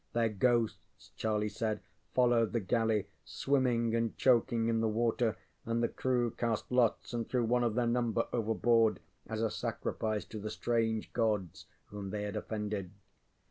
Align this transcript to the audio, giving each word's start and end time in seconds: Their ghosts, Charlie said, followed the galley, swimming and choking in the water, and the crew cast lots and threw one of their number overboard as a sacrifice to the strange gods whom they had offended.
Their 0.13 0.29
ghosts, 0.29 1.11
Charlie 1.15 1.47
said, 1.47 1.79
followed 2.11 2.53
the 2.53 2.59
galley, 2.59 3.05
swimming 3.23 3.93
and 3.93 4.17
choking 4.17 4.67
in 4.67 4.81
the 4.81 4.87
water, 4.87 5.37
and 5.63 5.83
the 5.83 5.87
crew 5.87 6.31
cast 6.31 6.71
lots 6.71 7.13
and 7.13 7.29
threw 7.29 7.43
one 7.45 7.63
of 7.63 7.75
their 7.75 7.85
number 7.85 8.25
overboard 8.33 8.99
as 9.27 9.43
a 9.43 9.51
sacrifice 9.51 10.25
to 10.25 10.39
the 10.39 10.49
strange 10.49 11.13
gods 11.13 11.67
whom 11.91 12.09
they 12.09 12.23
had 12.23 12.35
offended. 12.35 12.89